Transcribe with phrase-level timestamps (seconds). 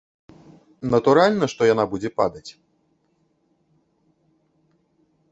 [0.93, 2.51] Натуральна, што яна будзе падаць.